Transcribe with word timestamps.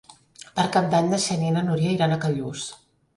Per 0.59 0.63
Cap 0.75 0.87
d'Any 0.93 1.11
na 1.11 1.19
Xènia 1.25 1.51
i 1.51 1.53
na 1.57 1.63
Núria 1.67 1.91
iran 1.99 2.17
a 2.17 2.17
Callús. 2.25 2.65